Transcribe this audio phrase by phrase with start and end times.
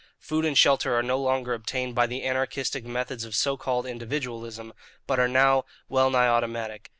[0.17, 4.73] Food and shelter are no longer obtained by the anarchistic methods of so called individualism
[5.05, 6.89] but are now wellnigh automatic.